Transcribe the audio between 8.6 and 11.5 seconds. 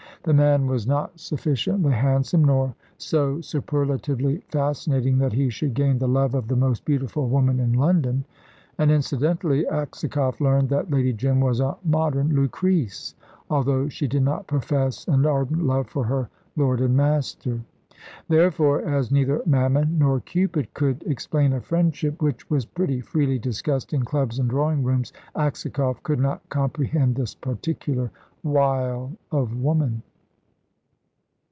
And, incidentally, Aksakoff learned that Lady Jim